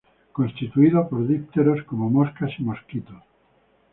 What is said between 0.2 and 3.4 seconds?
Constituido por dípteros como moscas y mosquitos.